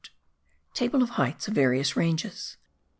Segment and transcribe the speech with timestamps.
[0.73, 2.57] TABLE OF HEIGHTS OF VARIOUS RANGES.